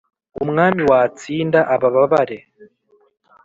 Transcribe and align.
Umwami 0.43 0.81
watsinda 0.91 1.59
abababare 1.75 2.37